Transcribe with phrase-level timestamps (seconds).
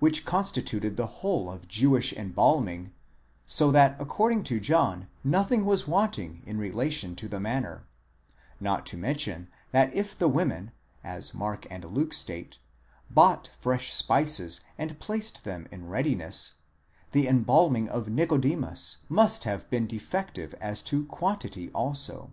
[0.00, 2.92] which constituted the whole of Jewish embalming,
[3.46, 7.86] so that according to John nothing was wanting in relation to the manner;
[8.58, 10.72] not to mention that if the women,
[11.04, 12.58] as Mark and Luke state,
[13.08, 16.54] bought fresh spices and placed them in readiness,
[17.12, 22.32] the embalming of Nicodemus must have been defective as to quantity also.